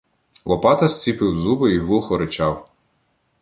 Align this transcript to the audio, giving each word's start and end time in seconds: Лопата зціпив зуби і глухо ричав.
Лопата 0.45 0.87
зціпив 0.87 1.37
зуби 1.37 1.73
і 1.75 1.79
глухо 1.79 2.17
ричав. 2.17 2.67